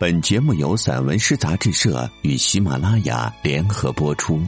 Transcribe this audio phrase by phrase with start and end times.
[0.00, 4.40] 本节目由散文诗杂志社与喜马拉雅联合播出，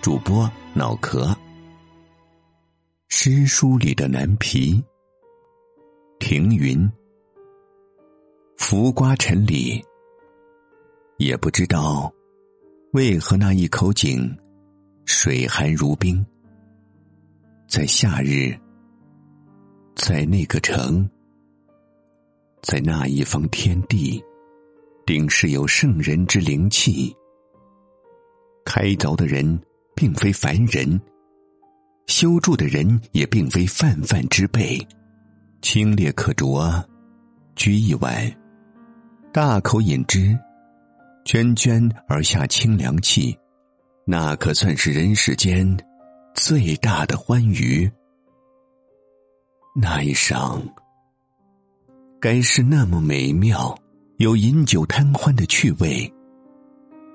[0.00, 1.36] 主播脑壳。
[3.08, 4.80] 诗书里的南皮，
[6.20, 6.88] 停云，
[8.56, 9.84] 浮瓜沉里，
[11.16, 12.08] 也不知道
[12.92, 14.32] 为何那一口井，
[15.06, 16.24] 水寒如冰，
[17.66, 18.56] 在夏日，
[19.96, 21.10] 在那个城，
[22.62, 24.22] 在那一方天地。
[25.06, 27.14] 定是有圣人之灵气。
[28.64, 29.58] 开凿的人
[29.94, 31.00] 并非凡人，
[32.08, 34.76] 修筑的人也并非泛泛之辈。
[35.62, 36.84] 清冽可酌，
[37.54, 38.36] 掬一碗，
[39.32, 40.36] 大口饮之，
[41.24, 43.36] 涓涓而下清凉气，
[44.04, 45.76] 那可算是人世间
[46.34, 47.90] 最大的欢愉。
[49.74, 50.60] 那一晌，
[52.20, 53.76] 该是那么美妙。
[54.18, 56.10] 有饮酒贪欢的趣味，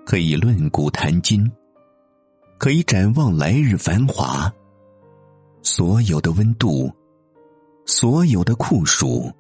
[0.06, 1.52] 可以论古谈今，
[2.60, 4.54] 可以展望来日繁华。
[5.64, 6.92] 所有的温度，
[7.88, 9.32] 所有的酷暑，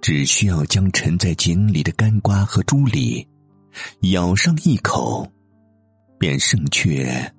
[0.00, 3.26] 只需要将沉在井里的干瓜和猪里
[4.12, 5.28] 咬上一口，
[6.20, 7.34] 便胜却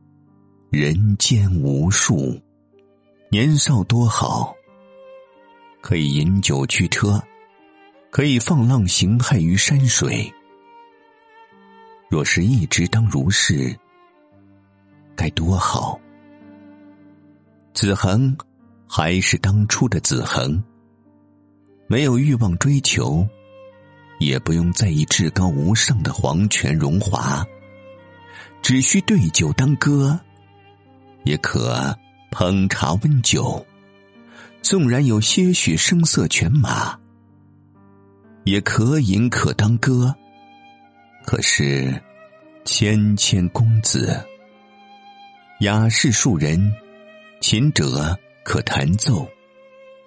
[0.70, 2.38] 人间无数。
[3.30, 4.54] 年少多好，
[5.82, 7.18] 可以饮酒驱车。
[8.12, 10.32] 可以放浪形骸于山水。
[12.10, 13.74] 若是一直当如是，
[15.16, 15.98] 该多好！
[17.74, 18.36] 子恒
[18.86, 20.62] 还是当初的子恒，
[21.88, 23.26] 没有欲望追求，
[24.20, 27.46] 也不用在意至高无上的皇权荣华，
[28.62, 30.20] 只需对酒当歌，
[31.24, 31.98] 也可
[32.30, 33.66] 烹茶温酒。
[34.62, 37.01] 纵然有些许声色犬马。
[38.44, 40.14] 也可饮可当歌，
[41.24, 42.02] 可是
[42.66, 44.20] 谦谦公子，
[45.60, 46.74] 雅士庶人，
[47.40, 49.28] 琴者可弹奏，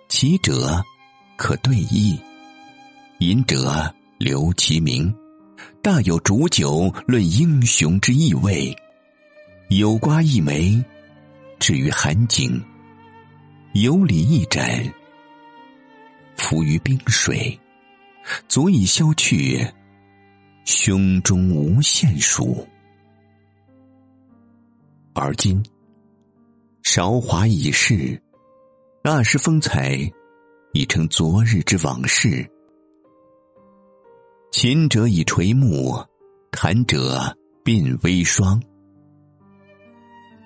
[0.08, 0.82] 棋者
[1.36, 2.18] 可对弈，
[3.18, 5.14] 饮者留其名，
[5.80, 8.76] 大有煮酒论英雄之意味。
[9.68, 10.84] 有瓜一枚，
[11.58, 12.60] 置于寒井；
[13.74, 14.92] 有礼一盏，
[16.36, 17.58] 浮于冰水。
[18.48, 19.66] 足以消去
[20.64, 22.66] 胸中无限数，
[25.12, 25.62] 而今
[26.82, 28.20] 韶华已逝，
[29.02, 29.98] 那时风采
[30.72, 32.48] 已成昨日之往事。
[34.52, 36.02] 琴者已垂暮，
[36.50, 38.62] 弹者鬓微霜，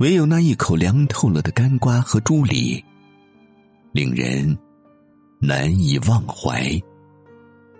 [0.00, 2.82] 唯有那一口凉透了的干瓜和猪梨，
[3.92, 4.58] 令人
[5.40, 6.80] 难以忘怀。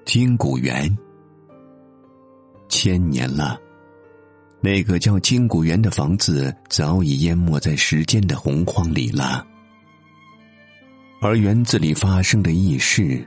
[0.09, 0.97] 金谷园，
[2.67, 3.61] 千年了，
[4.59, 9.47] 那个叫金谷园的房子早已淹没在时间的洪荒里了。
[11.21, 13.23] 而园子里发生的轶事，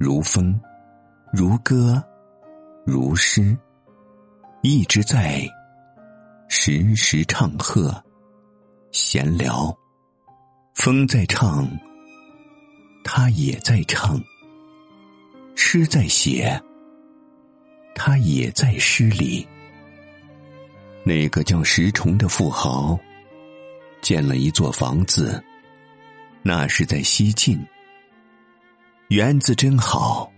[0.00, 0.60] 如风，
[1.32, 2.02] 如歌，
[2.84, 3.56] 如诗，
[4.62, 5.46] 一直在
[6.48, 7.94] 时时唱和，
[8.90, 9.72] 闲聊。
[10.74, 11.70] 风在唱，
[13.04, 14.20] 他也在唱。
[15.72, 16.60] 诗在写，
[17.94, 19.46] 他也在诗里。
[21.04, 22.98] 那个叫石崇的富豪，
[24.02, 25.40] 建了一座房子，
[26.42, 27.64] 那是在西晋。
[29.10, 30.28] 园子真好，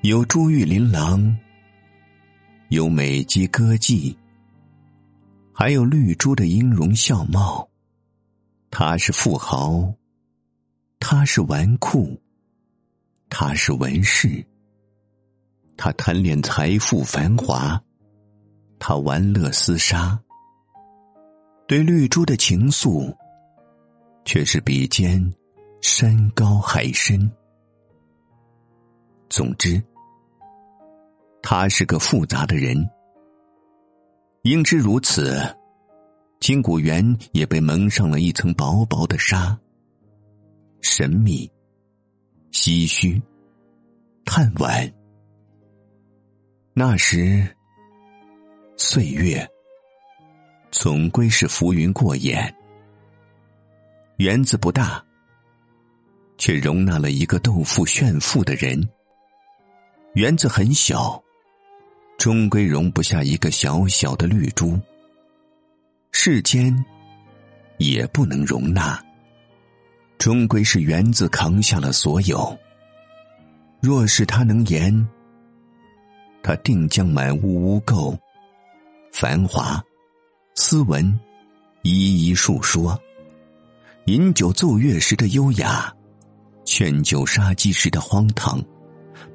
[0.00, 1.38] 有珠玉琳琅，
[2.70, 4.16] 有美姬歌妓，
[5.52, 7.68] 还有绿珠的音容笑貌。
[8.68, 9.94] 他是富豪，
[10.98, 12.18] 他是纨绔。
[13.30, 14.44] 他是文士，
[15.76, 17.80] 他贪恋财富繁华，
[18.78, 20.18] 他玩乐厮杀，
[21.66, 23.14] 对绿珠的情愫，
[24.24, 25.22] 却是比肩
[25.80, 27.30] 山高海深。
[29.28, 29.80] 总之，
[31.42, 32.76] 他是个复杂的人。
[34.42, 35.38] 应知如此，
[36.40, 39.58] 金谷园也被蒙上了一层薄薄的纱，
[40.80, 41.50] 神秘。
[42.60, 43.22] 唏嘘，
[44.24, 44.92] 叹惋。
[46.74, 47.46] 那时，
[48.76, 49.48] 岁月
[50.72, 52.52] 总归是浮云过眼。
[54.16, 55.00] 园子不大，
[56.36, 58.76] 却容纳了一个斗富炫富的人。
[60.14, 61.22] 园子很小，
[62.18, 64.76] 终归容不下一个小小的绿珠。
[66.10, 66.76] 世间
[67.76, 69.00] 也不能容纳。
[70.18, 72.58] 终归是园子扛下了所有。
[73.80, 75.06] 若是他能言，
[76.42, 78.18] 他定将满屋污垢、
[79.12, 79.80] 繁华、
[80.54, 81.18] 斯文
[81.82, 83.00] 一一述说。
[84.06, 85.94] 饮酒奏乐时的优雅，
[86.64, 88.58] 劝酒杀鸡时的荒唐，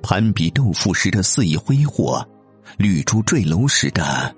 [0.01, 2.27] 攀比斗富时的肆意挥霍，
[2.77, 4.35] 绿珠坠楼时的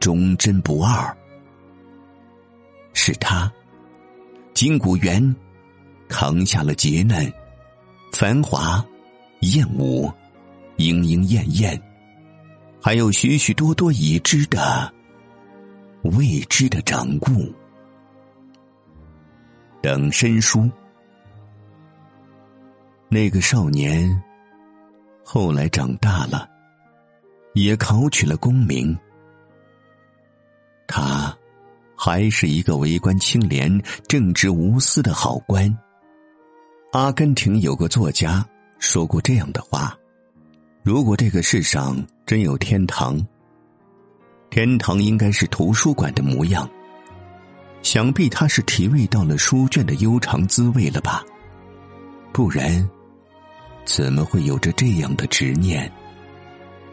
[0.00, 1.16] 忠贞不二。
[2.94, 3.50] 是他，
[4.54, 5.34] 金谷园，
[6.08, 7.30] 扛下了劫难、
[8.12, 8.84] 繁华、
[9.40, 10.10] 艳舞、
[10.76, 11.80] 莺莺燕燕，
[12.80, 14.92] 还有许许多多已知的、
[16.02, 17.52] 未知的掌故。
[19.82, 20.68] 等申书，
[23.08, 24.22] 那个少年
[25.24, 26.48] 后来长大了，
[27.54, 28.96] 也考取了功名。
[30.88, 31.36] 他
[31.96, 35.76] 还是一个为官清廉、正直无私的好官。
[36.96, 38.42] 阿根廷有个作家
[38.78, 39.94] 说过这样的话：
[40.82, 43.22] 如果这个世上真有天堂，
[44.48, 46.66] 天堂应该是图书馆的模样。
[47.82, 51.22] 想必他是体味到了书卷的悠长滋味了吧？
[52.32, 52.88] 不然，
[53.84, 55.92] 怎么会有着这样的执念？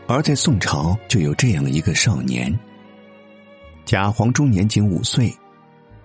[0.06, 2.54] 而在宋朝，就有这样一个少年，
[3.86, 5.34] 贾黄忠年仅五岁，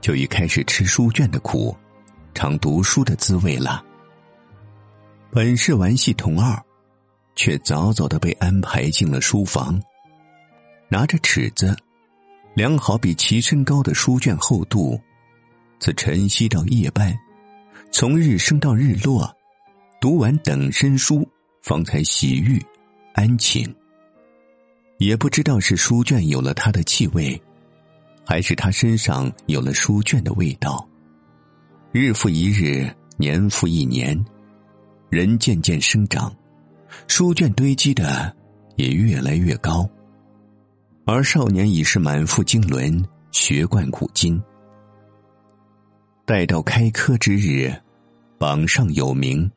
[0.00, 1.76] 就已开始吃书卷的苦，
[2.32, 3.86] 尝读书的滋味了。
[5.30, 6.58] 本是玩戏童二，
[7.36, 9.80] 却早早的被安排进了书房，
[10.88, 11.76] 拿着尺子。
[12.54, 14.98] 量好比其身高的书卷厚度，
[15.78, 17.16] 自晨曦到夜半，
[17.92, 19.32] 从日升到日落，
[20.00, 21.28] 读完等身书，
[21.62, 22.60] 方才洗浴
[23.12, 23.72] 安寝。
[24.96, 27.40] 也不知道是书卷有了他的气味，
[28.24, 30.88] 还是他身上有了书卷的味道。
[31.92, 34.18] 日复一日，年复一年，
[35.10, 36.34] 人渐渐生长，
[37.06, 38.34] 书卷堆积的
[38.76, 39.88] 也越来越高。
[41.06, 44.38] 而少年已是满腹经纶，学贯古今。
[46.26, 47.74] 待到开科之日，
[48.36, 49.50] 榜上有名，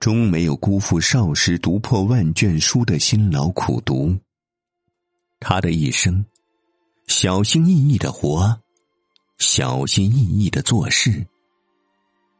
[0.00, 4.16] 终没有辜负少时读破万卷书的辛劳苦读。
[5.38, 6.24] 他的一生，
[7.06, 8.58] 小心翼翼的活，
[9.36, 11.26] 小心翼翼的做事。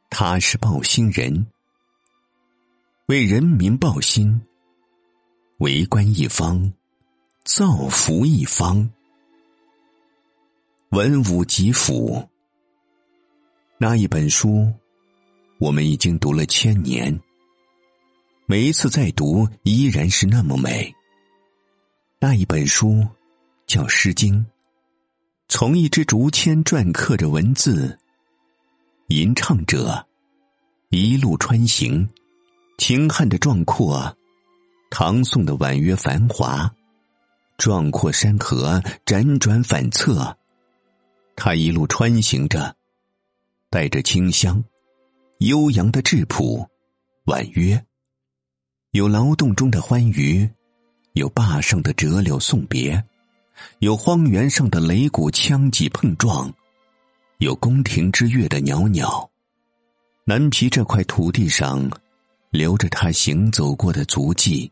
[0.08, 1.46] 他是报心人，
[3.06, 4.40] 为人民报心，
[5.58, 6.72] 为官一方。
[7.44, 8.90] 造福一方，
[10.88, 12.28] 文武吉府。
[13.78, 14.68] 那一本书，
[15.58, 17.16] 我们已经读了千年，
[18.46, 20.92] 每一次再读，依然是那么美。
[22.18, 23.06] 那一本书
[23.68, 24.34] 叫《诗经》，
[25.46, 27.96] 从一支竹签篆刻着文字，
[29.06, 30.04] 吟唱者
[30.88, 32.08] 一路穿行，
[32.78, 34.14] 秦汉的壮阔，
[34.90, 36.70] 唐宋的婉约繁华。
[37.56, 40.36] 壮阔山河辗转反侧，
[41.34, 42.76] 他一路穿行着，
[43.70, 44.62] 带着清香，
[45.38, 46.68] 悠扬的质朴，
[47.24, 47.82] 婉约。
[48.90, 50.48] 有劳动中的欢愉，
[51.14, 53.02] 有坝上的折柳送别，
[53.78, 56.52] 有荒原上的擂鼓枪戟碰撞，
[57.38, 59.30] 有宫廷之乐的袅袅。
[60.24, 61.90] 南皮这块土地上，
[62.50, 64.70] 留着他行走过的足迹。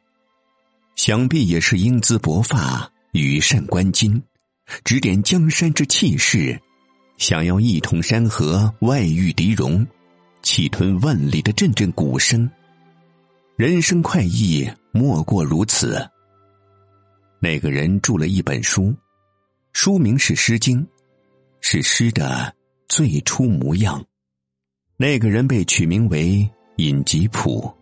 [0.96, 4.20] 想必也是英姿勃发，羽扇纶巾，
[4.84, 6.60] 指点江山之气势，
[7.18, 9.86] 想要一统山河，外御敌戎，
[10.42, 12.48] 气吞万里的阵阵鼓声。
[13.56, 16.08] 人生快意莫过如此。
[17.40, 18.94] 那个人著了一本书，
[19.72, 20.80] 书名是《诗经》，
[21.60, 22.54] 是诗的
[22.88, 24.04] 最初模样。
[24.96, 27.72] 那个人被取名为尹吉普，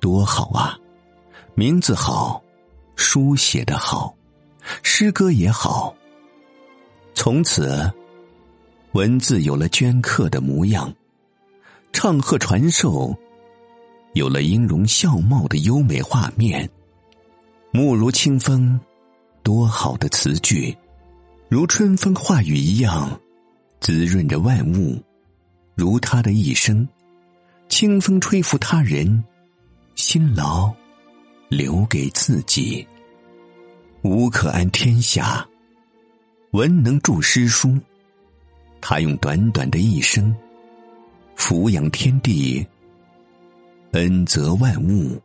[0.00, 0.78] 多好啊！
[1.54, 2.42] 名字好，
[2.96, 4.14] 书写的好，
[4.82, 5.94] 诗歌也好。
[7.14, 7.92] 从此，
[8.92, 10.90] 文字有了镌刻的模样，
[11.92, 13.14] 唱和传授
[14.14, 16.68] 有了音容笑貌的优美画面。
[17.72, 18.80] 目如清风，
[19.42, 20.74] 多好的词句，
[21.50, 23.20] 如春风化雨一样，
[23.80, 24.98] 滋润着万物。
[25.74, 26.88] 如他的一生，
[27.78, 29.22] 清风吹拂他人，
[29.96, 30.74] 辛劳。
[31.50, 32.88] 留给自己，
[34.00, 35.46] 无可安天下。
[36.52, 37.78] 文能著诗书，
[38.80, 40.34] 他用短短的一生，
[41.36, 42.66] 抚养天地，
[43.92, 45.20] 恩泽万物。